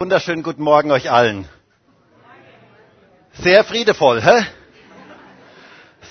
[0.00, 1.48] Wunderschönen guten Morgen euch allen.
[3.32, 4.46] Sehr friedevoll, hä?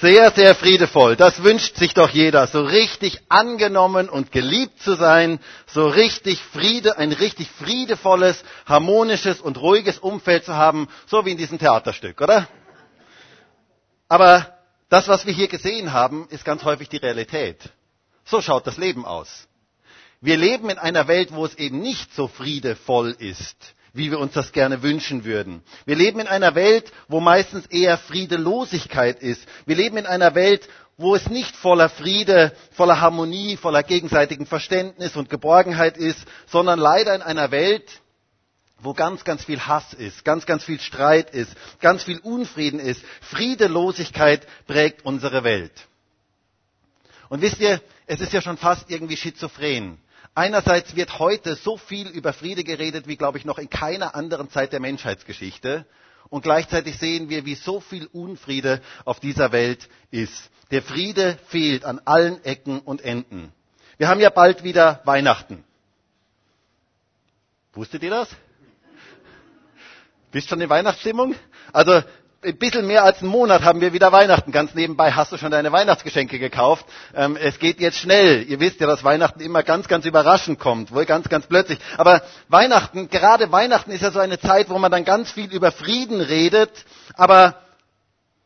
[0.02, 1.16] Sehr, sehr friedevoll.
[1.16, 6.98] Das wünscht sich doch jeder, so richtig angenommen und geliebt zu sein, so richtig Friede,
[6.98, 12.50] ein richtig friedevolles, harmonisches und ruhiges Umfeld zu haben, so wie in diesem Theaterstück, oder?
[14.10, 14.54] Aber
[14.90, 17.70] das, was wir hier gesehen haben, ist ganz häufig die Realität.
[18.26, 19.48] So schaut das Leben aus.
[20.20, 24.34] Wir leben in einer Welt, wo es eben nicht so friedevoll ist wie wir uns
[24.34, 25.62] das gerne wünschen würden.
[25.86, 29.48] Wir leben in einer Welt, wo meistens eher Friedelosigkeit ist.
[29.66, 35.16] Wir leben in einer Welt, wo es nicht voller Friede, voller Harmonie, voller gegenseitigen Verständnis
[35.16, 38.02] und Geborgenheit ist, sondern leider in einer Welt,
[38.80, 43.04] wo ganz, ganz viel Hass ist, ganz, ganz viel Streit ist, ganz viel Unfrieden ist.
[43.22, 45.88] Friedelosigkeit prägt unsere Welt.
[47.30, 50.00] Und wisst ihr, es ist ja schon fast irgendwie schizophren.
[50.38, 54.52] Einerseits wird heute so viel über Friede geredet, wie, glaube ich, noch in keiner anderen
[54.52, 55.84] Zeit der Menschheitsgeschichte.
[56.30, 60.52] Und gleichzeitig sehen wir, wie so viel Unfriede auf dieser Welt ist.
[60.70, 63.52] Der Friede fehlt an allen Ecken und Enden.
[63.98, 65.64] Wir haben ja bald wieder Weihnachten.
[67.74, 68.30] Wusstet ihr das?
[70.30, 71.34] Bist schon in Weihnachtsstimmung?
[71.74, 72.04] Also
[72.48, 74.52] ein bisschen mehr als einen Monat haben wir wieder Weihnachten.
[74.52, 76.86] Ganz nebenbei hast du schon deine Weihnachtsgeschenke gekauft.
[77.14, 78.44] Ähm, es geht jetzt schnell.
[78.44, 81.80] Ihr wisst ja, dass Weihnachten immer ganz, ganz überraschend kommt, wohl ganz, ganz plötzlich.
[81.98, 85.72] Aber Weihnachten, gerade Weihnachten ist ja so eine Zeit, wo man dann ganz viel über
[85.72, 86.72] Frieden redet.
[87.16, 87.56] Aber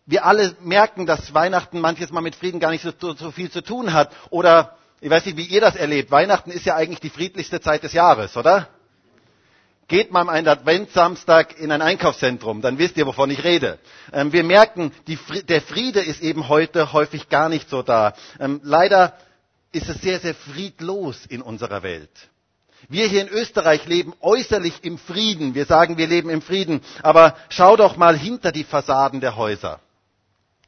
[0.05, 3.61] wir alle merken, dass Weihnachten manches Mal mit Frieden gar nicht so, so viel zu
[3.61, 4.11] tun hat.
[4.31, 6.09] Oder ich weiß nicht, wie ihr das erlebt.
[6.11, 8.67] Weihnachten ist ja eigentlich die friedlichste Zeit des Jahres, oder?
[9.91, 13.77] Geht mal am einen Adventssamstag in ein Einkaufszentrum, dann wisst ihr, wovon ich rede.
[14.13, 15.17] Ähm, wir merken, die,
[15.49, 18.13] der Friede ist eben heute häufig gar nicht so da.
[18.39, 19.17] Ähm, leider
[19.73, 22.09] ist es sehr, sehr friedlos in unserer Welt.
[22.87, 25.55] Wir hier in Österreich leben äußerlich im Frieden.
[25.55, 26.79] Wir sagen, wir leben im Frieden.
[27.03, 29.81] Aber schau doch mal hinter die Fassaden der Häuser,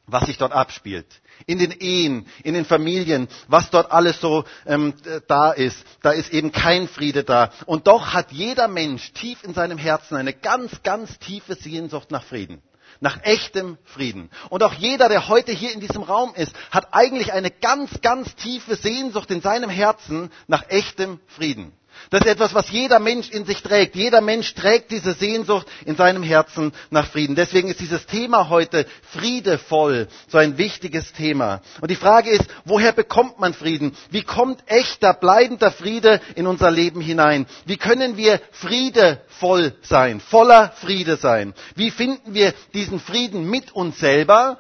[0.06, 1.08] was sich dort abspielt
[1.46, 4.94] in den Ehen, in den Familien, was dort alles so ähm,
[5.28, 5.84] da ist.
[6.02, 7.52] Da ist eben kein Friede da.
[7.66, 12.24] Und doch hat jeder Mensch tief in seinem Herzen eine ganz, ganz tiefe Sehnsucht nach
[12.24, 12.62] Frieden.
[13.00, 14.30] Nach echtem Frieden.
[14.50, 18.36] Und auch jeder, der heute hier in diesem Raum ist, hat eigentlich eine ganz, ganz
[18.36, 21.74] tiefe Sehnsucht in seinem Herzen nach echtem Frieden.
[22.10, 23.96] Das ist etwas, was jeder Mensch in sich trägt.
[23.96, 27.36] Jeder Mensch trägt diese Sehnsucht in seinem Herzen nach Frieden.
[27.36, 31.62] Deswegen ist dieses Thema heute friedevoll so ein wichtiges Thema.
[31.82, 33.96] Und die Frage ist, woher bekommt man Frieden?
[34.12, 37.46] Wie kommt echter, bleibender Friede in unser Leben hinein?
[37.66, 41.54] Wie können wir friedevoll sein, voller Friede sein?
[41.76, 44.60] Wie finden wir diesen Frieden mit uns selber,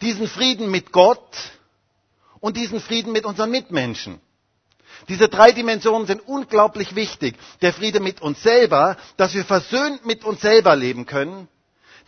[0.00, 1.36] diesen Frieden mit Gott
[2.40, 4.20] und diesen Frieden mit unseren Mitmenschen?
[5.08, 7.36] Diese drei Dimensionen sind unglaublich wichtig.
[7.62, 11.48] Der Friede mit uns selber, dass wir versöhnt mit uns selber leben können.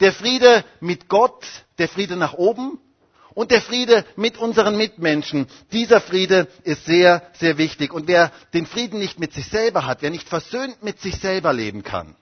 [0.00, 1.44] Der Friede mit Gott,
[1.78, 2.78] der Friede nach oben.
[3.34, 5.46] Und der Friede mit unseren Mitmenschen.
[5.70, 7.92] Dieser Friede ist sehr, sehr wichtig.
[7.92, 11.52] Und wer den Frieden nicht mit sich selber hat, wer nicht versöhnt mit sich selber
[11.52, 12.16] leben kann,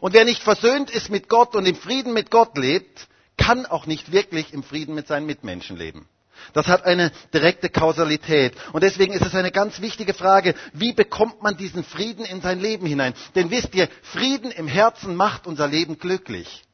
[0.00, 3.86] und wer nicht versöhnt ist mit Gott und im Frieden mit Gott lebt, kann auch
[3.86, 6.08] nicht wirklich im Frieden mit seinen Mitmenschen leben.
[6.52, 8.54] Das hat eine direkte Kausalität.
[8.72, 12.60] Und deswegen ist es eine ganz wichtige Frage, wie bekommt man diesen Frieden in sein
[12.60, 13.14] Leben hinein?
[13.34, 16.64] Denn wisst ihr, Frieden im Herzen macht unser Leben glücklich.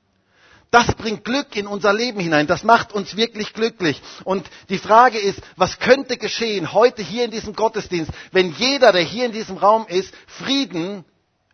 [0.75, 2.49] Das bringt Glück in unser Leben hinein.
[2.49, 4.03] Das macht uns wirklich glücklich.
[4.25, 9.03] Und die Frage ist, was könnte geschehen heute hier in diesem Gottesdienst, wenn jeder, der
[9.03, 11.05] hier in diesem Raum ist, Frieden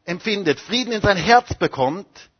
[0.06, 2.30] empfindet, Frieden in sein Herz bekommt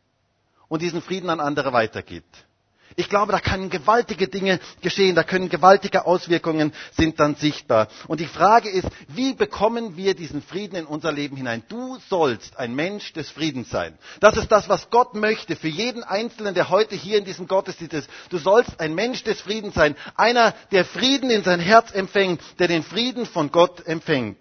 [0.69, 2.47] und diesen Frieden an andere weitergibt?
[2.95, 7.87] Ich glaube, da können gewaltige Dinge geschehen, da können gewaltige Auswirkungen sind dann sichtbar.
[8.07, 11.63] Und die Frage ist, wie bekommen wir diesen Frieden in unser Leben hinein?
[11.69, 13.97] Du sollst ein Mensch des Friedens sein.
[14.19, 17.93] Das ist das, was Gott möchte für jeden Einzelnen, der heute hier in diesem Gottesdienst
[17.93, 18.09] ist.
[18.29, 19.95] Du sollst ein Mensch des Friedens sein.
[20.15, 24.37] Einer, der Frieden in sein Herz empfängt, der den Frieden von Gott empfängt.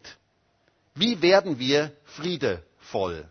[0.95, 3.31] Wie werden wir friedevoll?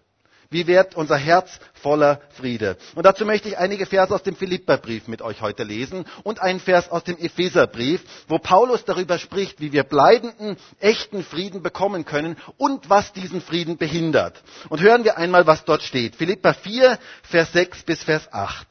[0.51, 2.77] Wie wird unser Herz voller Friede?
[2.95, 6.59] Und dazu möchte ich einige Verse aus dem Philipperbrief mit euch heute lesen und einen
[6.59, 12.35] Vers aus dem Epheserbrief, wo Paulus darüber spricht, wie wir bleibenden, echten Frieden bekommen können
[12.57, 14.41] und was diesen Frieden behindert.
[14.69, 16.15] Und hören wir einmal, was dort steht.
[16.15, 18.67] Philippa 4, Vers 6 bis Vers 8.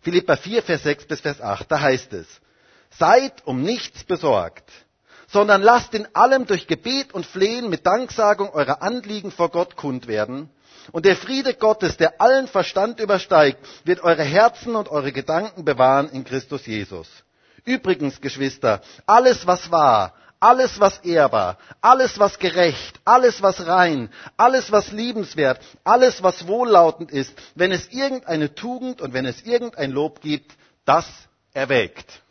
[0.00, 1.70] Philippa 4, Vers 6 bis Vers 8.
[1.70, 2.26] Da heißt es,
[2.88, 4.64] seid um nichts besorgt
[5.32, 10.06] sondern lasst in allem durch Gebet und Flehen mit Danksagung eure Anliegen vor Gott kund
[10.06, 10.50] werden.
[10.90, 16.10] Und der Friede Gottes, der allen Verstand übersteigt, wird eure Herzen und eure Gedanken bewahren
[16.10, 17.08] in Christus Jesus.
[17.64, 24.72] Übrigens, Geschwister, alles was wahr, alles was ehrbar, alles was gerecht, alles was rein, alles
[24.72, 30.20] was liebenswert, alles was wohllautend ist, wenn es irgendeine Tugend und wenn es irgendein Lob
[30.20, 30.52] gibt,
[30.84, 31.06] das
[31.54, 32.21] erwägt.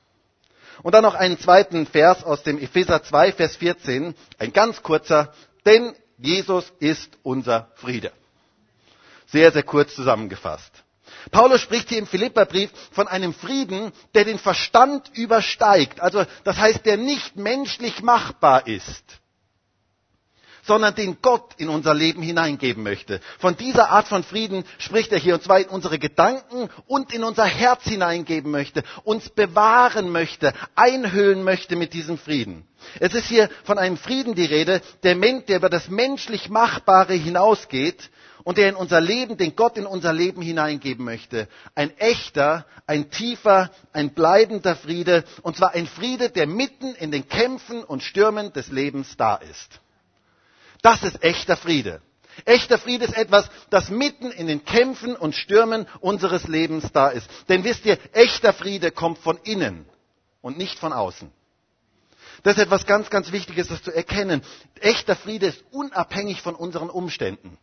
[0.83, 5.33] Und dann noch einen zweiten Vers aus dem Epheser 2, Vers 14, ein ganz kurzer,
[5.65, 8.11] denn Jesus ist unser Friede.
[9.27, 10.71] Sehr, sehr kurz zusammengefasst.
[11.29, 16.01] Paulus spricht hier im Philipperbrief von einem Frieden, der den Verstand übersteigt.
[16.01, 19.03] Also das heißt, der nicht menschlich machbar ist,
[20.63, 23.19] sondern den Gott in unser Leben hineingeben möchte.
[23.39, 27.23] Von dieser Art von Frieden spricht er hier, und zwar in unsere Gedanken und in
[27.23, 32.67] unser Herz hineingeben möchte, uns bewahren möchte, einhüllen möchte mit diesem Frieden.
[32.99, 38.09] Es ist hier von einem Frieden die Rede, der, der über das menschlich Machbare hinausgeht
[38.43, 41.47] und der in unser Leben, den Gott in unser Leben hineingeben möchte.
[41.75, 47.27] Ein echter, ein tiefer, ein bleibender Friede, und zwar ein Friede, der mitten in den
[47.27, 49.79] Kämpfen und Stürmen des Lebens da ist.
[50.81, 52.01] Das ist echter Friede.
[52.45, 57.29] Echter Friede ist etwas, das mitten in den Kämpfen und Stürmen unseres Lebens da ist.
[57.49, 59.85] Denn wisst ihr, echter Friede kommt von innen
[60.41, 61.31] und nicht von außen.
[62.43, 64.41] Das ist etwas ganz, ganz Wichtiges, das zu erkennen.
[64.79, 67.57] Echter Friede ist unabhängig von unseren Umständen.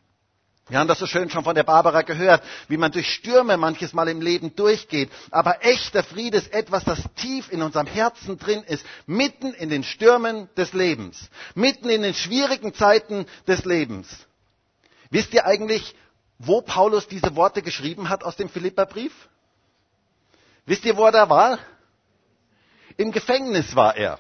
[0.69, 3.95] Wir haben das so schön schon von der Barbara gehört, wie man durch Stürme manches
[3.95, 5.11] Mal im Leben durchgeht.
[5.31, 9.83] Aber echter Friede ist etwas, das tief in unserem Herzen drin ist, mitten in den
[9.83, 14.09] Stürmen des Lebens, mitten in den schwierigen Zeiten des Lebens.
[15.11, 15.95] Wisst ihr eigentlich,
[16.39, 19.29] wo Paulus diese Worte geschrieben hat aus dem Philipperbrief?
[20.67, 21.59] Wisst ihr, wo er da war?
[22.99, 24.19] Im Gefängnis war er.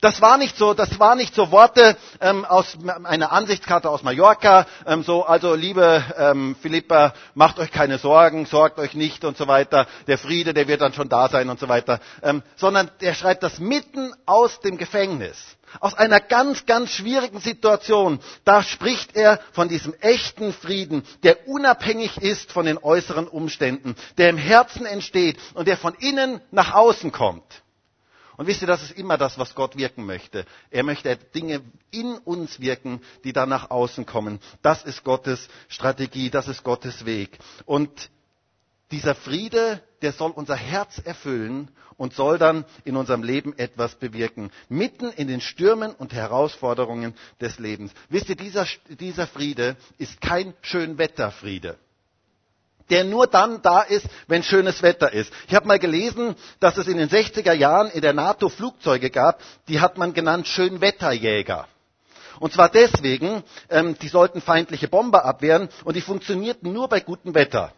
[0.00, 4.66] Das war nicht so, das war nicht so Worte ähm, aus einer Ansichtskarte aus Mallorca,
[4.86, 9.46] ähm, so also liebe ähm, Philippa, macht euch keine Sorgen, sorgt euch nicht und so
[9.46, 9.86] weiter.
[10.06, 12.00] Der Friede, der wird dann schon da sein und so weiter.
[12.22, 15.36] Ähm, sondern er schreibt das mitten aus dem Gefängnis,
[15.80, 18.20] aus einer ganz, ganz schwierigen Situation.
[18.46, 24.30] Da spricht er von diesem echten Frieden, der unabhängig ist von den äußeren Umständen, der
[24.30, 27.44] im Herzen entsteht und der von innen nach außen kommt.
[28.40, 30.46] Und wisst ihr, das ist immer das, was Gott wirken möchte.
[30.70, 31.60] Er möchte Dinge
[31.90, 34.40] in uns wirken, die dann nach außen kommen.
[34.62, 37.38] Das ist Gottes Strategie, das ist Gottes Weg.
[37.66, 37.90] Und
[38.92, 44.50] dieser Friede, der soll unser Herz erfüllen und soll dann in unserem Leben etwas bewirken.
[44.70, 47.92] Mitten in den Stürmen und Herausforderungen des Lebens.
[48.08, 51.78] Wisst ihr, dieser, dieser Friede ist kein Schönwetterfriede
[52.90, 55.32] der nur dann da ist, wenn schönes Wetter ist.
[55.48, 59.40] Ich habe mal gelesen, dass es in den 60er Jahren in der NATO Flugzeuge gab,
[59.68, 61.66] die hat man genannt Schönwetterjäger.
[62.40, 67.34] Und zwar deswegen, ähm, die sollten feindliche Bomber abwehren und die funktionierten nur bei gutem
[67.34, 67.72] Wetter.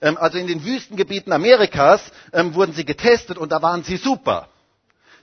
[0.00, 2.00] Ähm, also in den Wüstengebieten Amerikas
[2.32, 4.48] ähm, wurden sie getestet und da waren sie super.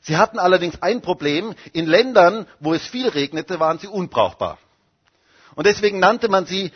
[0.01, 1.56] Sie hatten allerdings ein Problem.
[1.71, 4.57] In Ländern, wo es viel regnete, waren sie unbrauchbar.
[5.56, 6.71] Und deswegen nannte man sie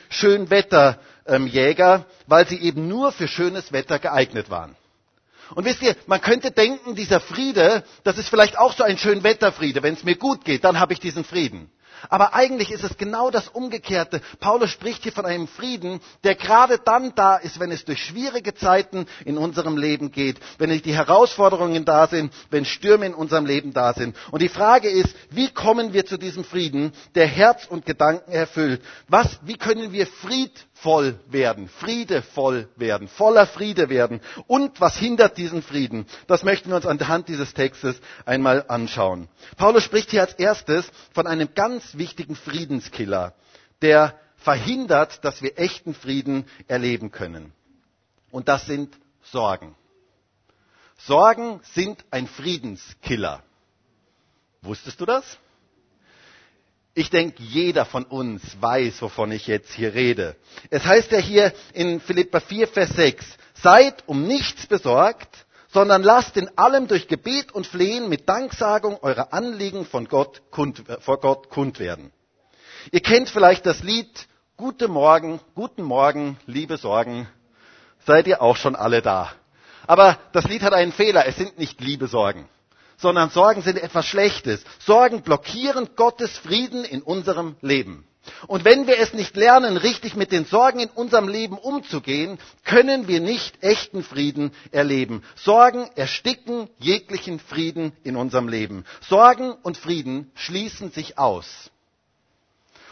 [1.28, 4.76] Schönwetterjäger, weil sie eben nur für schönes Wetter geeignet waren.
[5.56, 9.82] Und wisst ihr, man könnte denken, dieser Friede, das ist vielleicht auch so ein Schönwetterfriede.
[9.82, 11.70] Wenn es mir gut geht, dann habe ich diesen Frieden.
[12.10, 14.22] Aber eigentlich ist es genau das Umgekehrte.
[14.40, 18.54] Paulus spricht hier von einem Frieden, der gerade dann da ist, wenn es durch schwierige
[18.54, 23.74] Zeiten in unserem Leben geht, wenn die Herausforderungen da sind, wenn Stürme in unserem Leben
[23.74, 24.16] da sind.
[24.32, 28.82] Und die Frage ist, wie kommen wir zu diesem Frieden, der Herz und Gedanken erfüllt?
[29.08, 30.52] Was, wie können wir Fried
[30.82, 34.22] voll werden, friedevoll werden, voller Friede werden.
[34.48, 36.06] Und was hindert diesen Frieden?
[36.28, 39.28] Das möchten wir uns anhand dieses Textes einmal anschauen.
[39.58, 43.34] Paulus spricht hier als erstes von einem ganz wichtigen Friedenskiller,
[43.82, 47.54] der verhindert, dass wir echten Frieden erleben können.
[48.32, 49.76] Und das sind Sorgen.
[50.98, 53.44] Sorgen sind ein Friedenskiller.
[54.62, 55.38] Wusstest du das?
[56.98, 60.36] Ich denke, jeder von uns weiß, wovon ich jetzt hier rede.
[60.72, 63.24] Es heißt ja hier in Philippa 4, Vers 6,
[63.54, 69.32] seid um nichts besorgt, sondern lasst in allem durch Gebet und Flehen mit Danksagung eure
[69.32, 72.12] Anliegen von Gott kund, vor Gott kund werden.
[72.92, 77.28] Ihr kennt vielleicht das Lied Guten Morgen, guten Morgen, liebe Sorgen.
[78.08, 79.34] Seid ihr auch schon alle da?
[79.86, 81.28] Aber das Lied hat einen Fehler.
[81.28, 82.50] Es sind nicht liebe Sorgen
[82.98, 84.64] sondern Sorgen sind etwas Schlechtes.
[84.80, 88.06] Sorgen blockieren Gottes Frieden in unserem Leben.
[88.48, 93.08] Und wenn wir es nicht lernen, richtig mit den Sorgen in unserem Leben umzugehen, können
[93.08, 95.24] wir nicht echten Frieden erleben.
[95.36, 98.84] Sorgen ersticken jeglichen Frieden in unserem Leben.
[99.02, 101.72] Sorgen und Frieden schließen sich aus.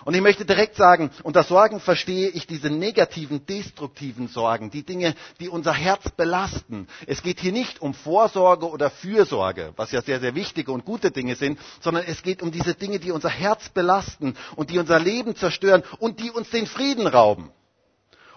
[0.06, 5.16] Und ich möchte direkt sagen, unter Sorgen verstehe ich diese negativen, destruktiven Sorgen, die Dinge,
[5.40, 6.88] die unser Herz belasten.
[7.08, 11.10] Es geht hier nicht um Vorsorge oder Fürsorge, was ja sehr, sehr wichtige und gute
[11.10, 15.00] Dinge sind, sondern es geht um diese Dinge, die unser Herz belasten und die unser
[15.00, 17.50] Leben zerstören und die uns den Frieden rauben.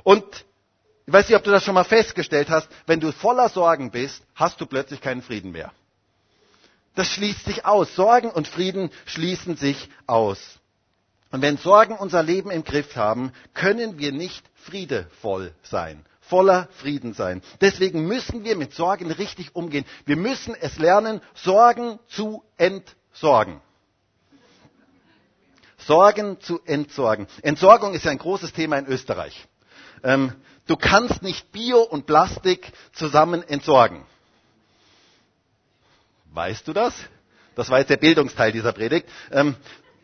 [0.05, 0.25] Und
[1.07, 4.23] ich weiß nicht, ob du das schon mal festgestellt hast, wenn du voller Sorgen bist,
[4.35, 5.71] hast du plötzlich keinen Frieden mehr.
[6.95, 7.95] Das schließt sich aus.
[7.95, 10.58] Sorgen und Frieden schließen sich aus.
[11.31, 17.13] Und wenn Sorgen unser Leben im Griff haben, können wir nicht friedevoll sein, voller Frieden
[17.13, 17.43] sein.
[17.61, 19.85] Deswegen müssen wir mit Sorgen richtig umgehen.
[20.07, 23.61] Wir müssen es lernen, Sorgen zu entsorgen.
[25.77, 27.27] Sorgen zu entsorgen.
[27.43, 29.47] Entsorgung ist ja ein großes Thema in Österreich.
[30.03, 30.33] Ähm,
[30.67, 34.05] du kannst nicht Bio und Plastik zusammen entsorgen.
[36.33, 36.95] Weißt du das?
[37.55, 39.09] Das war jetzt der Bildungsteil dieser Predigt.
[39.31, 39.57] Ähm,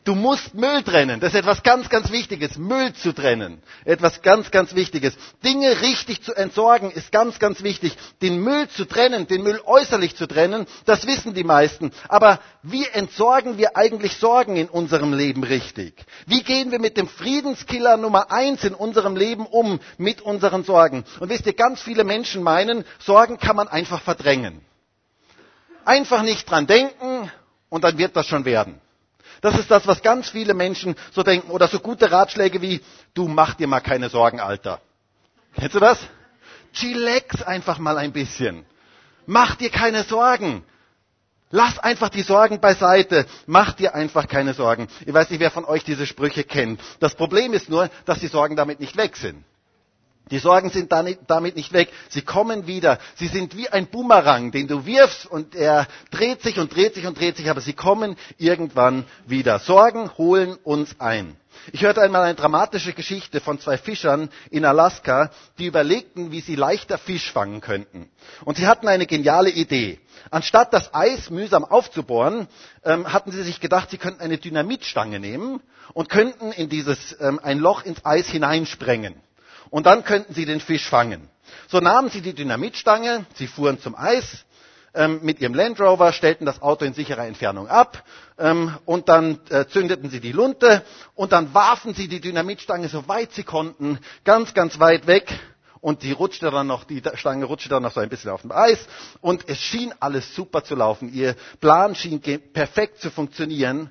[0.04, 1.18] Du musst Müll trennen.
[1.18, 2.58] Das ist etwas ganz, ganz Wichtiges.
[2.58, 3.62] Müll zu trennen.
[3.87, 5.14] Etwas ganz, ganz Wichtiges.
[5.42, 7.96] Dinge richtig zu entsorgen ist ganz, ganz wichtig.
[8.20, 11.90] Den Müll zu trennen, den Müll äußerlich zu trennen, das wissen die meisten.
[12.08, 16.04] Aber wie entsorgen wir eigentlich Sorgen in unserem Leben richtig?
[16.26, 21.04] Wie gehen wir mit dem Friedenskiller Nummer eins in unserem Leben um, mit unseren Sorgen?
[21.18, 24.61] Und wisst ihr, ganz viele Menschen meinen, Sorgen kann man einfach verdrängen.
[25.87, 27.30] Einfach nicht dran denken
[27.70, 28.80] und dann wird das schon werden.
[29.45, 31.51] Das ist das, was ganz viele Menschen so denken.
[31.51, 32.81] Oder so gute Ratschläge wie,
[33.13, 34.81] du mach dir mal keine Sorgen, Alter.
[35.55, 35.99] Kennst du das?
[36.73, 38.65] Chillax einfach mal ein bisschen.
[39.27, 40.65] Mach dir keine Sorgen.
[41.51, 43.27] Lass einfach die Sorgen beiseite.
[43.45, 44.89] Mach dir einfach keine Sorgen.
[45.05, 46.81] Ich weiß nicht, wer von euch diese Sprüche kennt.
[47.01, 49.45] Das Problem ist nur, dass die Sorgen damit nicht weg sind.
[50.31, 51.90] Die Sorgen sind damit nicht weg.
[52.09, 52.99] Sie kommen wieder.
[53.14, 57.07] Sie sind wie ein Boomerang, den du wirfst und er dreht sich und dreht sich
[57.07, 59.59] und dreht sich, aber sie kommen irgendwann wieder.
[59.59, 61.37] Sorgen holen uns ein.
[61.73, 66.57] Ich hörte einmal eine dramatische Geschichte von zwei Fischern in Alaska, die überlegten, wie sie
[66.57, 68.09] leichter Fisch fangen könnten.
[68.47, 70.00] Und sie hatten eine geniale Idee.
[70.31, 72.49] Anstatt das Eis mühsam aufzubohren,
[72.83, 75.61] ähm, hatten sie sich gedacht, sie könnten eine Dynamitstange nehmen
[75.93, 79.14] und könnten in dieses ähm, ein Loch ins Eis hineinsprengen
[79.75, 81.28] und dann könnten sie den Fisch fangen.
[81.66, 84.45] So nahmen sie die Dynamitstange, sie fuhren zum Eis
[84.95, 88.04] ähm, mit ihrem Land Rover, stellten das Auto in sicherer Entfernung ab
[88.38, 90.85] ähm, und dann äh, zündeten sie die Lunte
[91.16, 95.26] und dann warfen sie die Dynamitstange so weit sie konnten, ganz, ganz weit weg
[95.81, 98.52] und die rutschte dann noch, die Stange rutschte dann noch so ein bisschen auf dem
[98.52, 98.78] Eis
[99.23, 101.12] und es schien alles super zu laufen.
[101.12, 102.21] Ihr Plan schien
[102.52, 103.90] perfekt zu funktionieren,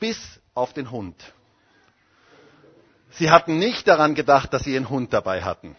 [0.00, 0.18] bis
[0.54, 1.14] auf den Hund.
[3.12, 5.76] Sie hatten nicht daran gedacht, dass sie einen Hund dabei hatten.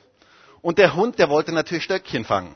[0.61, 2.55] Und der Hund, der wollte natürlich Stöckchen fangen.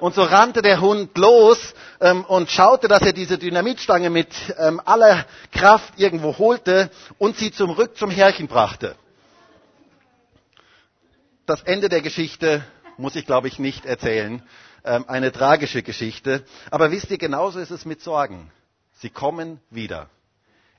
[0.00, 4.80] Und so rannte der Hund los ähm, und schaute, dass er diese Dynamitstange mit ähm,
[4.84, 8.94] aller Kraft irgendwo holte und sie zurück zum Herrchen brachte.
[11.46, 12.62] Das Ende der Geschichte
[12.96, 14.42] muss ich, glaube ich, nicht erzählen.
[14.84, 16.44] Ähm, eine tragische Geschichte.
[16.70, 18.52] Aber wisst ihr, genauso ist es mit Sorgen.
[18.92, 20.08] Sie kommen wieder.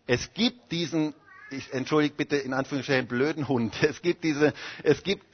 [0.07, 1.13] Es gibt diesen
[1.51, 3.73] ich entschuldige bitte in Anführungsstrichen blöden Hund.
[3.81, 4.53] Es gibt diese,
[4.83, 5.25] es gibt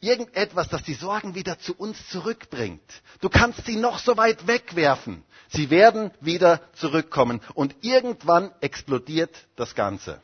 [0.00, 2.82] irgendetwas, das die Sorgen wieder zu uns zurückbringt.
[3.20, 5.22] Du kannst sie noch so weit wegwerfen.
[5.48, 10.20] Sie werden wieder zurückkommen und irgendwann explodiert das Ganze.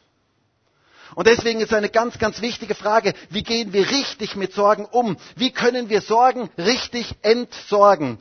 [1.14, 5.17] Und deswegen ist eine ganz, ganz wichtige Frage, wie gehen wir richtig mit Sorgen um?
[5.37, 8.19] Wie können wir Sorgen richtig entsorgen?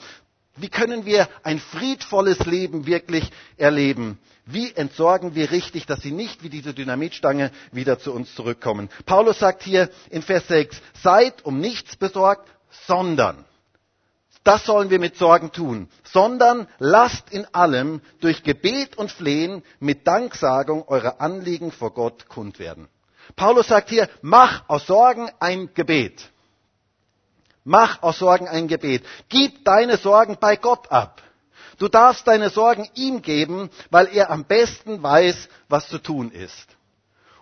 [0.62, 4.20] Wie können wir ein friedvolles Leben wirklich erleben?
[4.46, 8.90] Wie entsorgen wir richtig, dass sie nicht wie diese Dynamitstange wieder zu uns zurückkommen?
[9.06, 12.48] Paulus sagt hier in Vers 6, seid um nichts besorgt,
[12.88, 13.44] sondern,
[14.44, 20.06] das sollen wir mit Sorgen tun, sondern lasst in allem durch Gebet und Flehen mit
[20.06, 22.88] Danksagung eure Anliegen vor Gott kund werden.
[23.36, 26.31] Paulus sagt hier, mach aus Sorgen ein Gebet.
[27.64, 29.04] Mach aus Sorgen ein Gebet.
[29.30, 31.22] Gib deine Sorgen bei Gott ab.
[31.78, 36.68] Du darfst deine Sorgen ihm geben, weil er am besten weiß, was zu tun ist.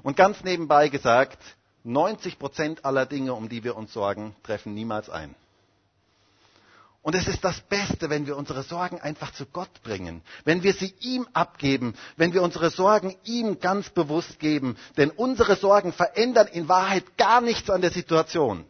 [0.01, 1.37] Und ganz nebenbei gesagt,
[1.83, 5.35] 90 Prozent aller Dinge, um die wir uns sorgen, treffen niemals ein.
[7.01, 10.73] Und es ist das Beste, wenn wir unsere Sorgen einfach zu Gott bringen, wenn wir
[10.73, 14.77] sie ihm abgeben, wenn wir unsere Sorgen ihm ganz bewusst geben.
[14.97, 18.65] Denn unsere Sorgen verändern in Wahrheit gar nichts an der Situation.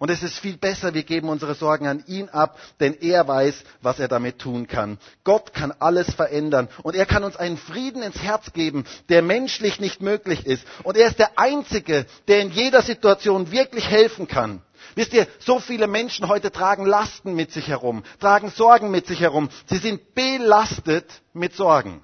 [0.00, 3.62] Und es ist viel besser, wir geben unsere Sorgen an ihn ab, denn er weiß,
[3.82, 4.98] was er damit tun kann.
[5.24, 9.78] Gott kann alles verändern und er kann uns einen Frieden ins Herz geben, der menschlich
[9.78, 10.64] nicht möglich ist.
[10.84, 14.62] Und er ist der Einzige, der in jeder Situation wirklich helfen kann.
[14.94, 19.20] Wisst ihr, so viele Menschen heute tragen Lasten mit sich herum, tragen Sorgen mit sich
[19.20, 19.50] herum.
[19.66, 22.02] Sie sind belastet mit Sorgen.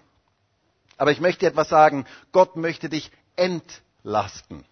[0.98, 4.64] Aber ich möchte etwas sagen, Gott möchte dich entlasten Lasten.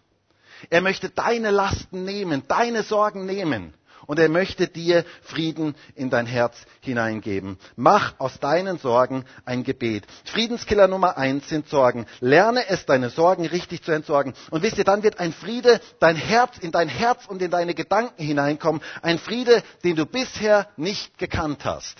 [0.70, 3.74] Er möchte deine Lasten nehmen, deine Sorgen nehmen.
[4.06, 7.58] Und er möchte dir Frieden in dein Herz hineingeben.
[7.76, 10.04] Mach aus deinen Sorgen ein Gebet.
[10.24, 12.06] Friedenskiller Nummer eins sind Sorgen.
[12.20, 14.34] Lerne es, deine Sorgen richtig zu entsorgen.
[14.50, 17.74] Und wisst ihr, dann wird ein Friede dein Herz, in dein Herz und in deine
[17.74, 18.82] Gedanken hineinkommen.
[19.00, 21.96] Ein Friede, den du bisher nicht gekannt hast.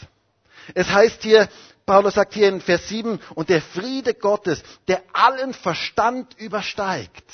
[0.75, 1.49] Es heißt hier,
[1.87, 7.25] Paulus sagt hier in Vers 7, und der Friede Gottes, der allen Verstand übersteigt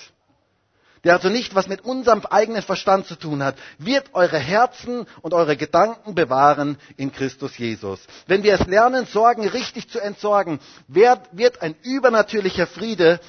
[1.04, 5.34] der also nicht was mit unserem eigenen Verstand zu tun hat, wird eure Herzen und
[5.34, 8.00] eure Gedanken bewahren in Christus Jesus.
[8.26, 13.20] Wenn wir es lernen, Sorgen richtig zu entsorgen, wird ein übernatürlicher Friede,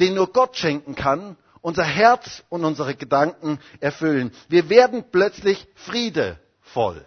[0.00, 4.32] den nur Gott schenken kann, unser Herz und unsere Gedanken erfüllen.
[4.48, 7.04] Wir werden plötzlich friedevoll.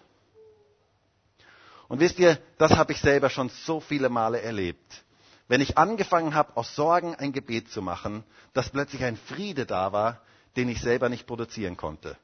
[1.87, 5.03] Und wisst ihr, das habe ich selber schon so viele Male erlebt
[5.51, 9.91] wenn ich angefangen habe, aus Sorgen ein Gebet zu machen, dass plötzlich ein Friede da
[9.91, 10.21] war,
[10.55, 12.15] den ich selber nicht produzieren konnte.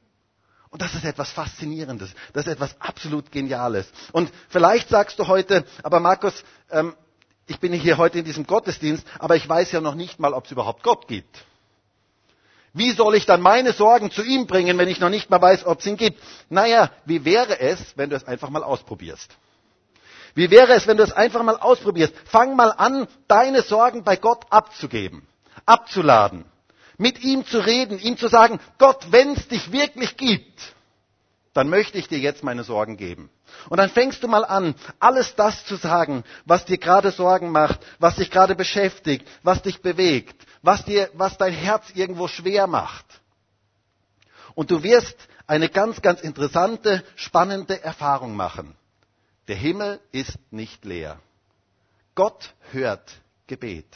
[0.70, 3.92] Und das ist etwas Faszinierendes, das ist etwas absolut Geniales.
[4.12, 6.94] Und vielleicht sagst du heute, aber Markus, ähm,
[7.46, 10.46] ich bin hier heute in diesem Gottesdienst, aber ich weiß ja noch nicht mal, ob
[10.46, 11.44] es überhaupt Gott gibt.
[12.72, 15.66] Wie soll ich dann meine Sorgen zu ihm bringen, wenn ich noch nicht mal weiß,
[15.66, 16.18] ob es ihn gibt?
[16.48, 19.36] Naja, wie wäre es, wenn du es einfach mal ausprobierst?
[20.34, 22.14] Wie wäre es, wenn du es einfach mal ausprobierst?
[22.24, 25.26] Fang mal an, deine Sorgen bei Gott abzugeben,
[25.66, 26.44] abzuladen,
[26.96, 30.74] mit ihm zu reden, ihm zu sagen, Gott, wenn es dich wirklich gibt,
[31.54, 33.30] dann möchte ich dir jetzt meine Sorgen geben.
[33.68, 37.80] Und dann fängst du mal an, alles das zu sagen, was dir gerade Sorgen macht,
[37.98, 43.06] was dich gerade beschäftigt, was dich bewegt, was dir, was dein Herz irgendwo schwer macht.
[44.54, 45.16] Und du wirst
[45.46, 48.76] eine ganz, ganz interessante, spannende Erfahrung machen.
[49.48, 51.18] Der Himmel ist nicht leer.
[52.14, 53.86] Gott hört Gebet.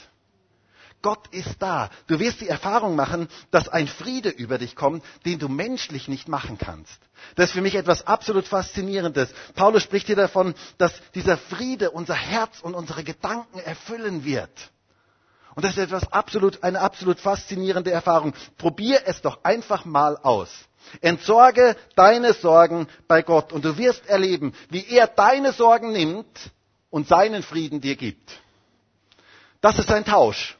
[1.02, 1.90] Gott ist da.
[2.06, 6.28] Du wirst die Erfahrung machen, dass ein Friede über dich kommt, den du menschlich nicht
[6.28, 6.98] machen kannst.
[7.34, 9.30] Das ist für mich etwas absolut Faszinierendes.
[9.54, 14.70] Paulus spricht hier davon, dass dieser Friede unser Herz und unsere Gedanken erfüllen wird.
[15.54, 18.32] Und das ist etwas absolut, eine absolut faszinierende Erfahrung.
[18.56, 20.50] Probier es doch einfach mal aus.
[21.00, 26.50] Entsorge deine Sorgen bei Gott und du wirst erleben, wie er deine Sorgen nimmt
[26.90, 28.40] und seinen Frieden dir gibt.
[29.60, 30.56] Das ist ein Tausch.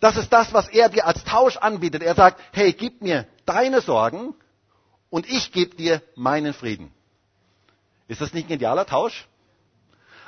[0.00, 2.02] Das ist das, was er dir als Tausch anbietet.
[2.02, 4.34] Er sagt, hey, gib mir deine Sorgen
[5.10, 6.92] und ich gebe dir meinen Frieden.
[8.08, 9.26] Ist das nicht ein genialer Tausch?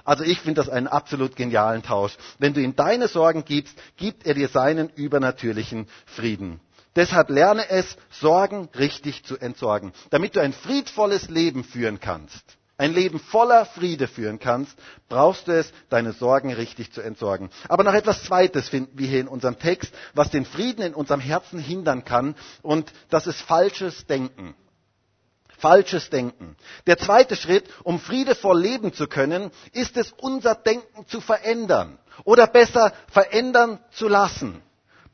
[0.05, 2.17] Also ich finde das einen absolut genialen Tausch.
[2.39, 6.61] Wenn du ihm deine Sorgen gibst, gibt er dir seinen übernatürlichen Frieden.
[6.97, 12.43] Deshalb lerne es, Sorgen richtig zu entsorgen, damit du ein friedvolles Leben führen kannst.
[12.77, 14.77] Ein Leben voller Friede führen kannst,
[15.09, 17.51] brauchst du es, deine Sorgen richtig zu entsorgen.
[17.69, 21.21] Aber noch etwas Zweites finden wir hier in unserem Text, was den Frieden in unserem
[21.21, 24.57] Herzen hindern kann, und das ist falsches Denken.
[25.59, 26.57] Falsches Denken.
[26.89, 31.99] Der zweite Schritt, um friedevoll leben zu können, ist es, unser Denken zu verändern.
[32.25, 34.61] Oder besser, verändern zu lassen.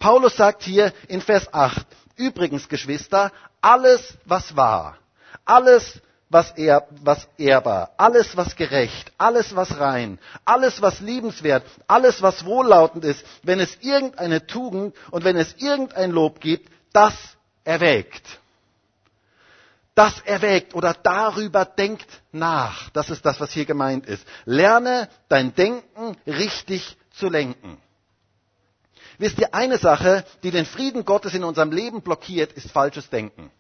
[0.00, 1.86] Paulus sagt hier in Vers 8,
[2.16, 4.96] übrigens Geschwister, alles was wahr,
[5.44, 12.22] alles was, er, was ehrbar, alles was gerecht, alles was rein, alles was liebenswert, alles
[12.22, 17.14] was wohllautend ist, wenn es irgendeine Tugend und wenn es irgendein Lob gibt, das
[17.64, 18.26] erwägt.
[19.94, 22.88] Das erwägt oder darüber denkt nach.
[22.90, 24.26] Das ist das, was hier gemeint ist.
[24.46, 27.76] Lerne dein Denken richtig zu lenken.
[29.20, 33.50] Wisst ihr, eine Sache, die den Frieden Gottes in unserem Leben blockiert, ist falsches Denken.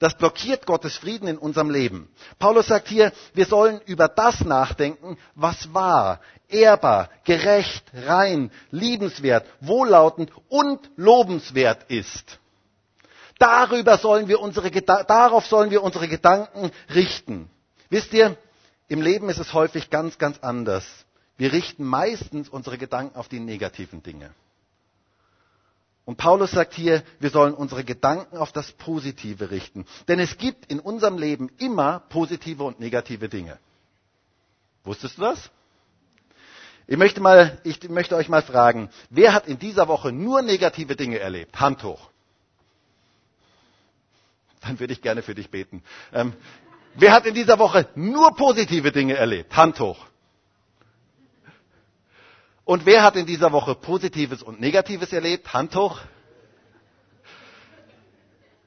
[0.00, 2.10] Das blockiert Gottes Frieden in unserem Leben.
[2.40, 10.32] Paulus sagt hier, wir sollen über das nachdenken, was wahr, ehrbar, gerecht, rein, liebenswert, wohllautend
[10.48, 12.40] und lobenswert ist.
[13.38, 17.48] Darüber sollen wir unsere, darauf sollen wir unsere Gedanken richten.
[17.90, 18.36] Wisst ihr,
[18.88, 20.84] im Leben ist es häufig ganz, ganz anders.
[21.36, 24.34] Wir richten meistens unsere Gedanken auf die negativen Dinge.
[26.06, 29.84] Und Paulus sagt hier, wir sollen unsere Gedanken auf das Positive richten.
[30.06, 33.58] Denn es gibt in unserem Leben immer positive und negative Dinge.
[34.84, 35.50] Wusstest du das?
[36.86, 40.94] Ich möchte, mal, ich möchte euch mal fragen, wer hat in dieser Woche nur negative
[40.94, 41.58] Dinge erlebt?
[41.58, 42.08] Hand hoch.
[44.60, 45.82] Dann würde ich gerne für dich beten.
[46.12, 46.34] Ähm,
[46.94, 49.56] wer hat in dieser Woche nur positive Dinge erlebt?
[49.56, 50.06] Hand hoch.
[52.66, 55.54] Und wer hat in dieser Woche Positives und Negatives erlebt?
[55.54, 56.00] Hand hoch.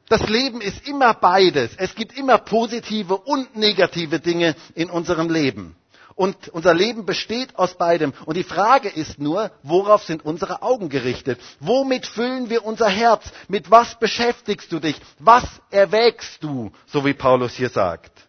[0.07, 1.71] Das Leben ist immer beides.
[1.75, 5.75] Es gibt immer positive und negative Dinge in unserem Leben.
[6.15, 8.13] Und unser Leben besteht aus beidem.
[8.25, 11.39] Und die Frage ist nur, worauf sind unsere Augen gerichtet?
[11.59, 13.29] Womit füllen wir unser Herz?
[13.49, 14.95] Mit was beschäftigst du dich?
[15.19, 18.28] Was erwägst du, so wie Paulus hier sagt?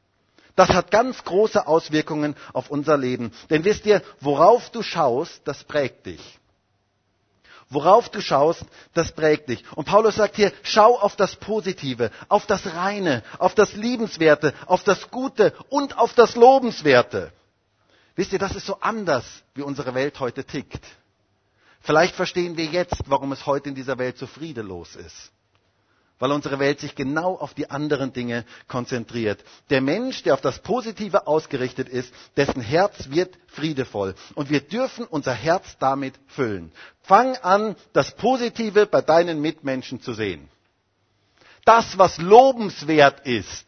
[0.61, 3.33] Das hat ganz große Auswirkungen auf unser Leben.
[3.49, 6.21] Denn wisst ihr, worauf du schaust, das prägt dich.
[7.71, 9.65] Worauf du schaust, das prägt dich.
[9.75, 14.85] Und Paulus sagt hier, schau auf das Positive, auf das Reine, auf das Liebenswerte, auf
[14.85, 17.33] das Gute und auf das Lobenswerte.
[18.15, 20.85] Wisst ihr, das ist so anders, wie unsere Welt heute tickt.
[21.81, 25.33] Vielleicht verstehen wir jetzt, warum es heute in dieser Welt so friedelos ist
[26.21, 29.43] weil unsere Welt sich genau auf die anderen Dinge konzentriert.
[29.71, 34.15] Der Mensch, der auf das Positive ausgerichtet ist, dessen Herz wird friedevoll.
[34.37, 36.71] Und wir dürfen unser Herz damit füllen.
[37.03, 40.49] Fang an, das Positive bei deinen Mitmenschen zu sehen.
[41.65, 43.67] Das, was lobenswert ist,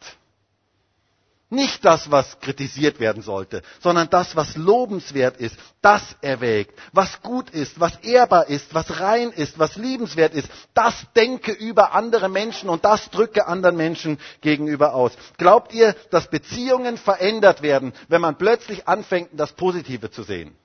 [1.53, 6.77] nicht das, was kritisiert werden sollte, sondern das, was lobenswert ist, das erwägt.
[6.91, 11.93] Was gut ist, was ehrbar ist, was rein ist, was liebenswert ist, das denke über
[11.93, 15.13] andere Menschen und das drücke anderen Menschen gegenüber aus.
[15.37, 20.55] Glaubt ihr, dass Beziehungen verändert werden, wenn man plötzlich anfängt, das Positive zu sehen?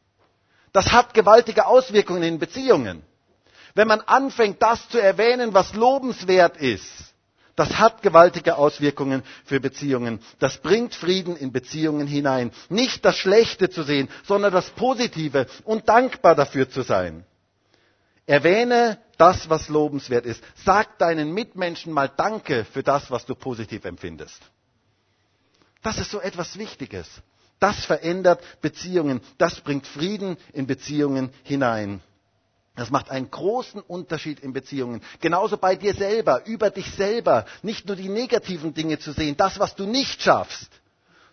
[0.72, 3.02] Das hat gewaltige Auswirkungen in Beziehungen.
[3.74, 7.07] Wenn man anfängt, das zu erwähnen, was lobenswert ist,
[7.58, 10.20] das hat gewaltige Auswirkungen für Beziehungen.
[10.38, 12.52] Das bringt Frieden in Beziehungen hinein.
[12.68, 17.24] Nicht das Schlechte zu sehen, sondern das Positive und dankbar dafür zu sein.
[18.26, 20.44] Erwähne das, was lobenswert ist.
[20.64, 24.40] Sag deinen Mitmenschen mal Danke für das, was du positiv empfindest.
[25.82, 27.08] Das ist so etwas Wichtiges.
[27.58, 29.20] Das verändert Beziehungen.
[29.36, 32.02] Das bringt Frieden in Beziehungen hinein.
[32.78, 35.02] Das macht einen großen Unterschied in Beziehungen.
[35.20, 37.44] Genauso bei dir selber, über dich selber.
[37.62, 40.70] Nicht nur die negativen Dinge zu sehen, das, was du nicht schaffst,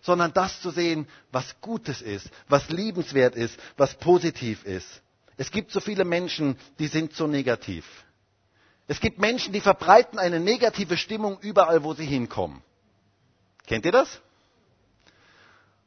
[0.02, 4.88] sondern das zu sehen, was Gutes ist, was liebenswert ist, was positiv ist.
[5.36, 7.86] Es gibt so viele Menschen, die sind so negativ.
[8.88, 12.60] Es gibt Menschen, die verbreiten eine negative Stimmung überall, wo sie hinkommen.
[13.68, 14.20] Kennt ihr das?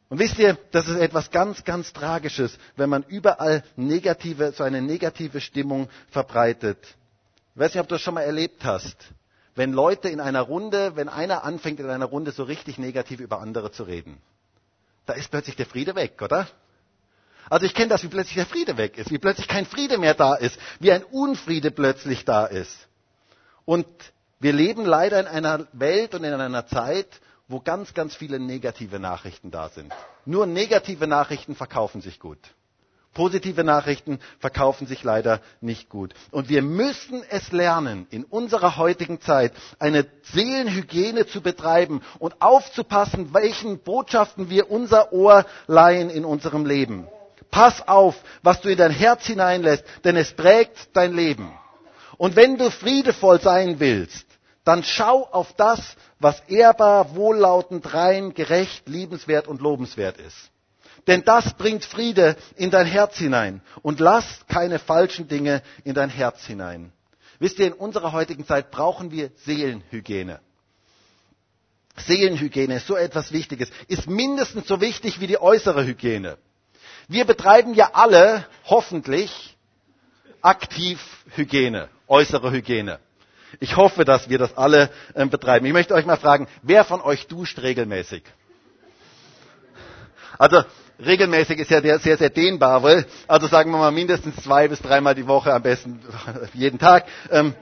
[0.10, 4.82] Und wisst ihr, das ist etwas ganz, ganz Tragisches, wenn man überall negative, so eine
[4.82, 6.80] negative Stimmung verbreitet.
[7.54, 8.98] Ich weiß nicht, ob du das schon mal erlebt hast.
[9.56, 13.40] Wenn Leute in einer Runde, wenn einer anfängt in einer Runde so richtig negativ über
[13.40, 14.18] andere zu reden,
[15.06, 16.48] da ist plötzlich der Friede weg, oder?
[17.50, 20.14] Also ich kenne das, wie plötzlich der Friede weg ist, wie plötzlich kein Friede mehr
[20.14, 22.88] da ist, wie ein Unfriede plötzlich da ist.
[23.66, 23.88] Und
[24.40, 27.08] wir leben leider in einer Welt und in einer Zeit,
[27.50, 29.92] wo ganz, ganz viele negative Nachrichten da sind.
[30.26, 32.38] Nur negative Nachrichten verkaufen sich gut.
[33.16, 36.14] Positive Nachrichten verkaufen sich leider nicht gut.
[36.30, 43.34] Und wir müssen es lernen, in unserer heutigen Zeit eine Seelenhygiene zu betreiben und aufzupassen,
[43.34, 47.08] welchen Botschaften wir unser Ohr leihen in unserem Leben.
[47.50, 51.52] Pass auf, was du in dein Herz hineinlässt, denn es prägt dein Leben.
[52.18, 54.29] Und wenn du friedevoll sein willst,
[54.70, 55.80] dann schau auf das,
[56.20, 60.38] was ehrbar, wohllautend, rein, gerecht, liebenswert und lobenswert ist.
[61.08, 63.62] Denn das bringt Friede in dein Herz hinein.
[63.82, 66.92] Und lass keine falschen Dinge in dein Herz hinein.
[67.40, 70.40] Wisst ihr, in unserer heutigen Zeit brauchen wir Seelenhygiene.
[71.98, 76.38] Seelenhygiene ist so etwas Wichtiges, ist mindestens so wichtig wie die äußere Hygiene.
[77.08, 79.58] Wir betreiben ja alle, hoffentlich,
[80.44, 81.00] aktiv
[81.36, 83.00] Hygiene, äußere Hygiene.
[83.60, 85.66] Ich hoffe, dass wir das alle äh, betreiben.
[85.66, 88.24] Ich möchte euch mal fragen, wer von euch duscht regelmäßig?
[90.38, 90.64] Also
[91.04, 95.16] regelmäßig ist ja sehr, sehr dehnbar, weil, also sagen wir mal mindestens zwei bis dreimal
[95.16, 96.02] die Woche, am besten
[96.54, 97.06] jeden Tag.
[97.32, 97.56] Ähm,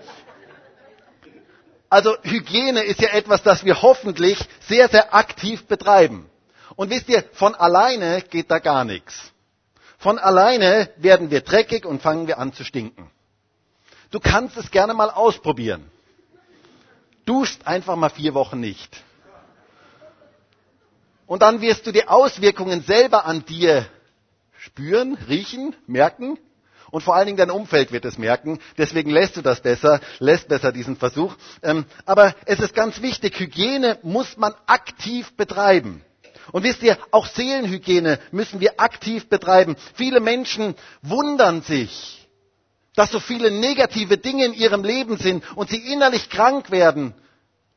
[1.90, 6.30] also Hygiene ist ja etwas, das wir hoffentlich sehr, sehr aktiv betreiben.
[6.76, 9.32] Und wisst ihr, von alleine geht da gar nichts.
[9.98, 13.10] Von alleine werden wir dreckig und fangen wir an zu stinken.
[14.12, 15.90] Du kannst es gerne mal ausprobieren.
[17.26, 19.04] Duschst einfach mal vier Wochen nicht.
[21.26, 23.86] Und dann wirst du die Auswirkungen selber an dir
[24.58, 26.40] spüren, riechen, merken.
[26.90, 28.60] Und vor allen Dingen dein Umfeld wird es merken.
[28.78, 31.36] Deswegen lässt du das besser, lässt besser diesen Versuch.
[31.62, 36.02] Ähm, aber es ist ganz wichtig, Hygiene muss man aktiv betreiben.
[36.54, 39.76] Und wisst ihr, auch Seelenhygiene müssen wir aktiv betreiben.
[39.96, 42.26] Viele Menschen wundern sich,
[42.98, 47.14] dass so viele negative Dinge in ihrem Leben sind und sie innerlich krank werden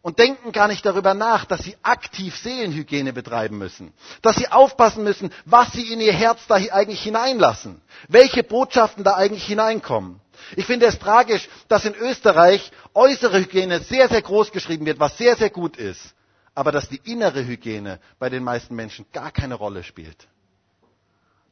[0.01, 5.05] und denken gar nicht darüber nach, dass sie aktiv Seelenhygiene betreiben müssen, dass sie aufpassen
[5.05, 10.23] müssen, was sie in ihr Herz da eigentlich hineinlassen, welche Botschaften da eigentlich hineinkommen.
[10.57, 15.19] Ich finde es tragisch, dass in Österreich äußere Hygiene sehr, sehr groß geschrieben wird, was
[15.19, 16.15] sehr, sehr gut ist,
[16.55, 20.29] aber dass die innere Hygiene bei den meisten Menschen gar keine Rolle spielt.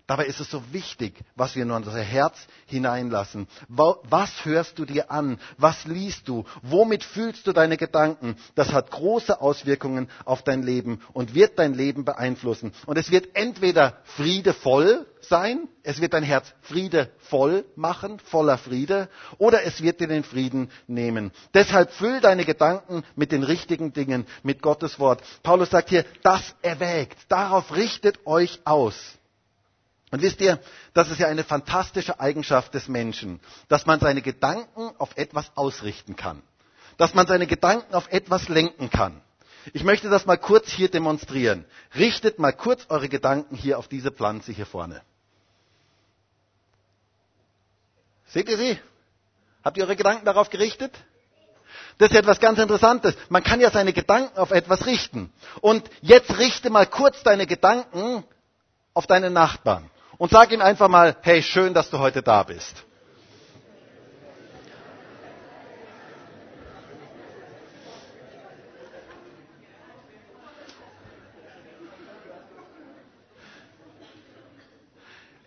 [0.09, 3.47] Dabei ist es so wichtig, was wir in unser Herz hineinlassen.
[3.69, 5.39] Was hörst du dir an?
[5.59, 6.47] Was liest du?
[6.63, 8.37] Womit fühlst du deine Gedanken?
[8.55, 12.73] Das hat große Auswirkungen auf dein Leben und wird dein Leben beeinflussen.
[12.87, 19.65] Und es wird entweder friedevoll sein, es wird dein Herz friedevoll machen, voller Friede, oder
[19.65, 21.33] es wird dir den Frieden nehmen.
[21.53, 25.23] Deshalb füll deine Gedanken mit den richtigen Dingen, mit Gottes Wort.
[25.43, 29.18] Paulus sagt hier, das erwägt, darauf richtet euch aus.
[30.11, 30.59] Und wisst ihr,
[30.95, 36.17] das ist ja eine fantastische Eigenschaft des Menschen, dass man seine Gedanken auf etwas ausrichten
[36.17, 36.43] kann,
[36.97, 39.21] dass man seine Gedanken auf etwas lenken kann.
[39.75, 41.67] Ich möchte das mal kurz hier demonstrieren.
[41.95, 45.03] Richtet mal kurz eure Gedanken hier auf diese Pflanze hier vorne.
[48.29, 48.79] Seht ihr sie?
[49.63, 50.93] Habt ihr eure Gedanken darauf gerichtet?
[51.99, 53.15] Das ist etwas ganz Interessantes.
[53.29, 55.33] Man kann ja seine Gedanken auf etwas richten.
[55.61, 58.25] Und jetzt richte mal kurz deine Gedanken
[58.95, 62.85] auf deinen Nachbarn und sag ihm einfach mal, hey, schön, dass du heute da bist.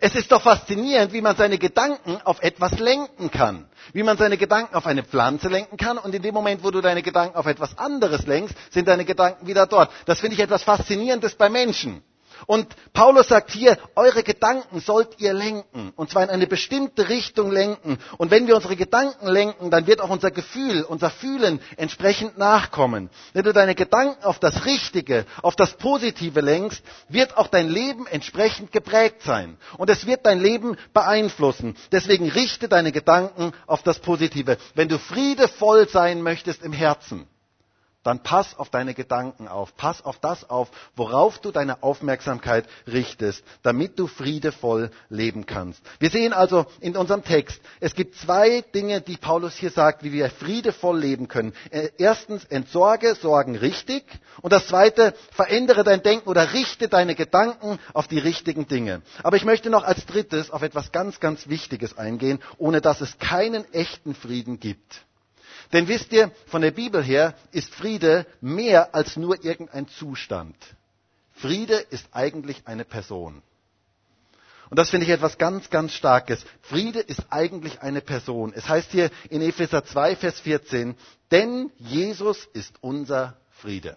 [0.04, 3.68] Es ist doch faszinierend, wie man seine Gedanken auf etwas lenken kann.
[3.92, 6.80] Wie man seine Gedanken auf eine Pflanze lenken kann und in dem Moment, wo du
[6.80, 9.92] deine Gedanken auf etwas anderes lenkst, sind deine Gedanken wieder dort.
[10.06, 12.02] Das finde ich etwas Faszinierendes bei Menschen.
[12.46, 15.92] Und Paulus sagt hier, eure Gedanken sollt ihr lenken.
[15.96, 17.98] Und zwar in eine bestimmte Richtung lenken.
[18.18, 23.10] Und wenn wir unsere Gedanken lenken, dann wird auch unser Gefühl, unser Fühlen entsprechend nachkommen.
[23.32, 28.06] Wenn du deine Gedanken auf das Richtige, auf das Positive lenkst, wird auch dein Leben
[28.06, 29.56] entsprechend geprägt sein.
[29.78, 31.76] Und es wird dein Leben beeinflussen.
[31.90, 34.56] Deswegen richte deine Gedanken auf das Positive.
[34.74, 37.26] Wenn du friedevoll sein möchtest im Herzen,
[38.02, 43.44] dann pass auf deine Gedanken auf, pass auf das auf, worauf du deine Aufmerksamkeit richtest,
[43.62, 45.80] damit du friedevoll leben kannst.
[45.98, 50.12] Wir sehen also in unserem Text, es gibt zwei Dinge, die Paulus hier sagt, wie
[50.12, 51.52] wir friedevoll leben können.
[51.70, 54.04] Äh, erstens, entsorge Sorgen richtig
[54.40, 59.02] und das zweite, verändere dein Denken oder richte deine Gedanken auf die richtigen Dinge.
[59.22, 63.18] Aber ich möchte noch als drittes auf etwas ganz, ganz Wichtiges eingehen, ohne dass es
[63.18, 65.04] keinen echten Frieden gibt.
[65.72, 70.56] Denn wisst ihr, von der Bibel her ist Friede mehr als nur irgendein Zustand.
[71.32, 73.42] Friede ist eigentlich eine Person.
[74.68, 76.44] Und das finde ich etwas ganz, ganz Starkes.
[76.62, 78.52] Friede ist eigentlich eine Person.
[78.54, 80.96] Es heißt hier in Epheser 2, Vers 14,
[81.30, 83.96] denn Jesus ist unser Friede.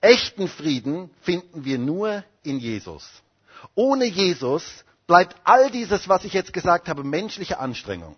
[0.00, 3.08] Echten Frieden finden wir nur in Jesus.
[3.74, 8.14] Ohne Jesus bleibt all dieses, was ich jetzt gesagt habe, menschliche Anstrengung.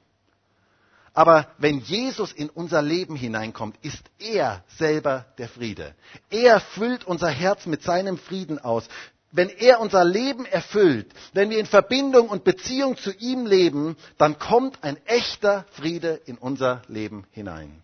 [1.12, 5.94] Aber wenn Jesus in unser Leben hineinkommt, ist er selber der Friede.
[6.31, 8.88] Er füllt unser Herz mit seinem Frieden aus.
[9.33, 14.38] Wenn er unser Leben erfüllt, wenn wir in Verbindung und Beziehung zu ihm leben, dann
[14.38, 17.83] kommt ein echter Friede in unser Leben hinein.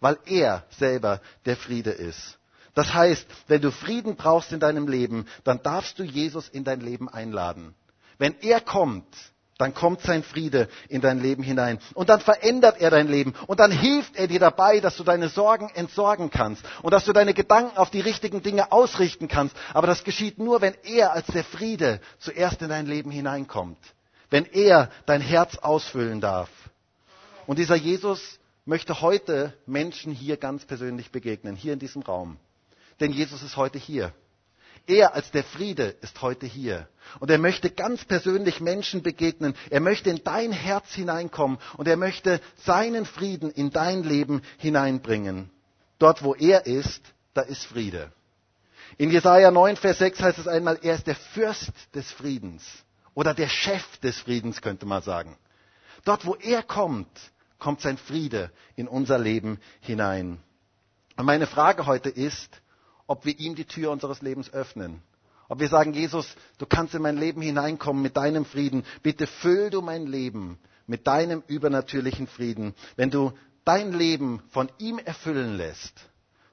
[0.00, 2.38] Weil er selber der Friede ist.
[2.74, 6.80] Das heißt, wenn du Frieden brauchst in deinem Leben, dann darfst du Jesus in dein
[6.80, 7.74] Leben einladen.
[8.18, 9.06] Wenn er kommt,
[9.58, 11.78] dann kommt sein Friede in dein Leben hinein.
[11.94, 13.34] Und dann verändert er dein Leben.
[13.46, 16.64] Und dann hilft er dir dabei, dass du deine Sorgen entsorgen kannst.
[16.82, 19.56] Und dass du deine Gedanken auf die richtigen Dinge ausrichten kannst.
[19.72, 23.78] Aber das geschieht nur, wenn er als der Friede zuerst in dein Leben hineinkommt.
[24.28, 26.50] Wenn er dein Herz ausfüllen darf.
[27.46, 32.38] Und dieser Jesus möchte heute Menschen hier ganz persönlich begegnen, hier in diesem Raum.
[32.98, 34.12] Denn Jesus ist heute hier.
[34.86, 36.88] Er als der Friede ist heute hier.
[37.20, 39.54] Und er möchte ganz persönlich Menschen begegnen.
[39.70, 45.50] Er möchte in dein Herz hineinkommen und er möchte seinen Frieden in dein Leben hineinbringen.
[45.98, 48.12] Dort, wo er ist, da ist Friede.
[48.98, 52.62] In Jesaja 9, Vers 6 heißt es einmal, er ist der Fürst des Friedens
[53.14, 55.36] oder der Chef des Friedens, könnte man sagen.
[56.04, 57.08] Dort, wo er kommt,
[57.58, 60.40] kommt sein Friede in unser Leben hinein.
[61.16, 62.60] Und meine Frage heute ist,
[63.06, 65.02] ob wir ihm die Tür unseres Lebens öffnen.
[65.48, 68.84] Ob wir sagen, Jesus, du kannst in mein Leben hineinkommen mit deinem Frieden.
[69.02, 72.74] Bitte füll du mein Leben mit deinem übernatürlichen Frieden.
[72.96, 73.32] Wenn du
[73.64, 76.08] dein Leben von ihm erfüllen lässt,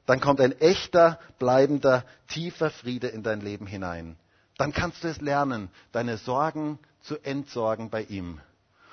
[0.05, 4.17] dann kommt ein echter, bleibender, tiefer Friede in dein Leben hinein.
[4.57, 8.39] Dann kannst du es lernen, deine Sorgen zu entsorgen bei ihm.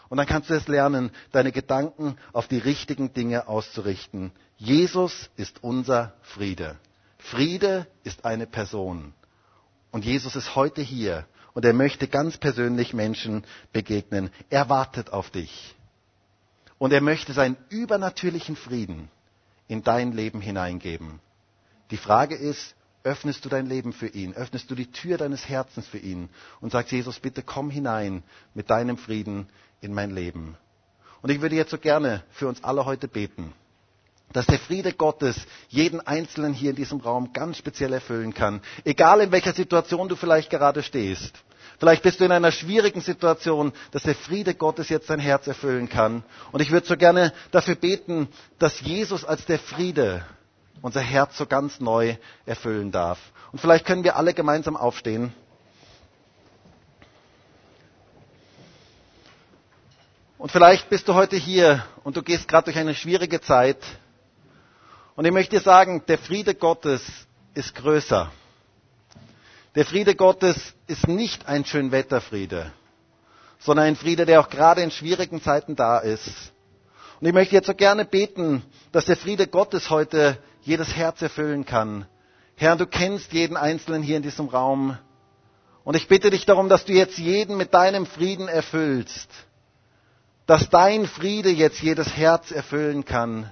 [0.09, 4.33] Und dann kannst du es lernen, deine Gedanken auf die richtigen Dinge auszurichten.
[4.57, 6.77] Jesus ist unser Friede.
[7.18, 9.12] Friede ist eine Person.
[9.90, 14.31] Und Jesus ist heute hier und er möchte ganz persönlich Menschen begegnen.
[14.50, 15.74] Er wartet auf dich.
[16.78, 19.11] Und er möchte seinen übernatürlichen Frieden
[19.66, 21.20] in dein Leben hineingeben.
[21.90, 25.87] Die Frage ist, öffnest du dein Leben für ihn, öffnest du die Tür deines Herzens
[25.87, 26.28] für ihn
[26.61, 28.22] und sagst, Jesus, bitte komm hinein
[28.54, 29.48] mit deinem Frieden
[29.81, 30.57] in mein Leben.
[31.22, 33.52] Und ich würde jetzt so gerne für uns alle heute beten,
[34.32, 35.36] dass der Friede Gottes
[35.68, 40.16] jeden Einzelnen hier in diesem Raum ganz speziell erfüllen kann, egal in welcher Situation du
[40.16, 41.34] vielleicht gerade stehst.
[41.78, 45.88] Vielleicht bist du in einer schwierigen Situation, dass der Friede Gottes jetzt dein Herz erfüllen
[45.88, 46.24] kann.
[46.50, 50.24] Und ich würde so gerne dafür beten, dass Jesus als der Friede
[50.82, 53.18] unser Herz so ganz neu erfüllen darf.
[53.52, 55.32] Und vielleicht können wir alle gemeinsam aufstehen.
[60.36, 63.78] Und vielleicht bist du heute hier und du gehst gerade durch eine schwierige Zeit.
[65.18, 67.02] Und ich möchte sagen, der Friede Gottes
[67.52, 68.31] ist größer.
[69.74, 72.70] Der Friede Gottes ist nicht ein Schönwetterfriede,
[73.59, 76.52] sondern ein Friede, der auch gerade in schwierigen Zeiten da ist.
[77.20, 81.66] Und ich möchte jetzt so gerne beten, dass der Friede Gottes heute jedes Herz erfüllen
[81.66, 82.07] kann.
[82.54, 84.96] Herr, du kennst jeden Einzelnen hier in diesem Raum.
[85.83, 89.28] Und ich bitte dich darum, dass du jetzt jeden mit deinem Frieden erfüllst
[90.46, 93.50] dass dein Friede jetzt jedes Herz erfüllen kann.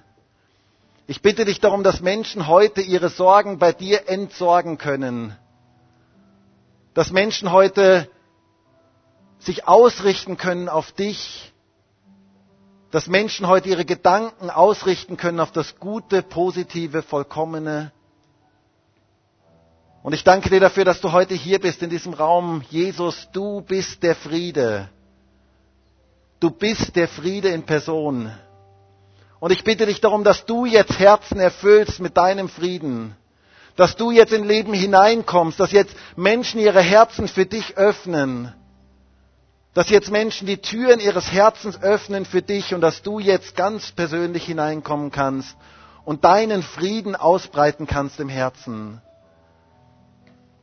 [1.09, 5.37] Ich bitte dich darum, dass Menschen heute ihre Sorgen bei dir entsorgen können.
[6.95, 8.11] Dass Menschen heute
[9.38, 11.53] sich ausrichten können auf dich.
[12.90, 17.92] Dass Menschen heute ihre Gedanken ausrichten können auf das Gute, Positive, Vollkommene.
[20.03, 22.62] Und ich danke dir dafür, dass du heute hier bist in diesem Raum.
[22.71, 24.88] Jesus, du bist der Friede.
[26.40, 28.33] Du bist der Friede in Person.
[29.38, 33.14] Und ich bitte dich darum, dass du jetzt Herzen erfüllst mit deinem Frieden.
[33.77, 38.55] Dass du jetzt in Leben hineinkommst, dass jetzt Menschen ihre Herzen für dich öffnen.
[39.75, 43.92] Dass jetzt Menschen die Türen ihres Herzens öffnen für dich und dass du jetzt ganz
[43.92, 45.55] persönlich hineinkommen kannst
[46.07, 49.03] und deinen Frieden ausbreiten kannst im Herzen.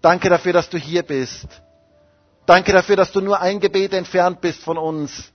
[0.02, 1.48] Danke dafür, dass du hier bist.
[2.48, 5.33] Danke dafür, dass du nur ein Gebet entfernt bist von uns.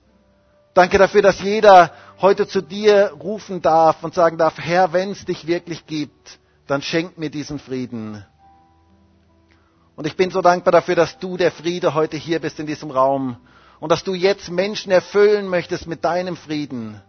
[0.78, 5.24] Danke dafür, dass jeder heute zu dir rufen darf und sagen darf, Herr, wenn es
[5.24, 6.38] dich wirklich gibt,
[6.68, 8.24] dann schenk mir diesen Frieden.
[9.96, 12.92] Und ich bin so dankbar dafür, dass du der Friede heute hier bist in diesem
[12.92, 13.38] Raum
[13.80, 17.02] und dass du jetzt Menschen erfüllen möchtest mit deinem Frieden.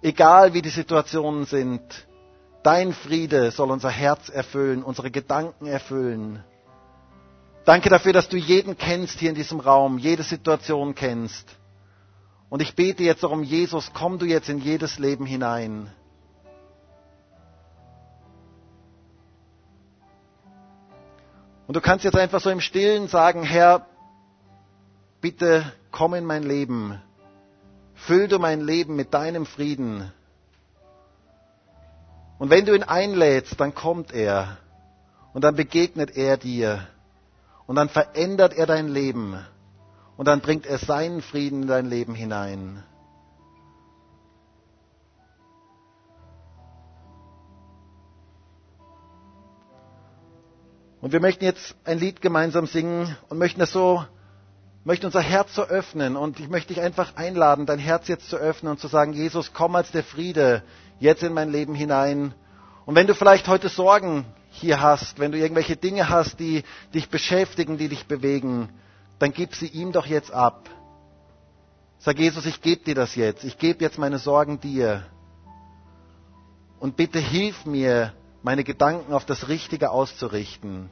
[0.00, 1.82] Egal wie die Situationen sind,
[2.62, 6.42] dein Friede soll unser Herz erfüllen, unsere Gedanken erfüllen.
[7.64, 11.48] Danke dafür, dass du jeden kennst hier in diesem Raum, jede Situation kennst.
[12.48, 15.90] Und ich bete jetzt darum, Jesus, komm du jetzt in jedes Leben hinein.
[21.66, 23.86] Und du kannst jetzt einfach so im Stillen sagen, Herr,
[25.20, 27.00] bitte komm in mein Leben.
[27.94, 30.12] Füll du mein Leben mit deinem Frieden.
[32.38, 34.58] Und wenn du ihn einlädst, dann kommt er
[35.32, 36.86] und dann begegnet er dir.
[37.72, 39.42] Und dann verändert er dein Leben.
[40.18, 42.82] Und dann bringt er seinen Frieden in dein Leben hinein.
[51.00, 54.04] Und wir möchten jetzt ein Lied gemeinsam singen und möchten das so,
[54.84, 56.16] möchten unser Herz so öffnen.
[56.16, 59.54] Und ich möchte dich einfach einladen, dein Herz jetzt zu öffnen und zu sagen, Jesus,
[59.54, 60.62] komm als der Friede
[61.00, 62.34] jetzt in mein Leben hinein.
[62.84, 66.62] Und wenn du vielleicht heute Sorgen hier hast, wenn du irgendwelche Dinge hast, die
[66.94, 68.68] dich beschäftigen, die dich bewegen,
[69.18, 70.68] dann gib sie ihm doch jetzt ab.
[71.98, 73.44] Sag Jesus, ich gebe dir das jetzt.
[73.44, 75.04] Ich gebe jetzt meine Sorgen dir.
[76.80, 78.12] Und bitte hilf mir,
[78.42, 80.90] meine Gedanken auf das Richtige auszurichten.